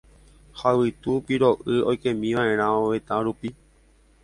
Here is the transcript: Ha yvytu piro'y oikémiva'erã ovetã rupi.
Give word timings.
Ha 0.61 0.71
yvytu 0.77 1.17
piro'y 1.27 1.77
oikémiva'erã 1.93 2.73
ovetã 2.87 3.23
rupi. 3.31 3.57